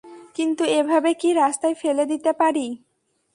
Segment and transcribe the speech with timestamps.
[0.35, 2.65] কিন্তু এভাবে কী রাস্তায় ফেলে দিতে পারি?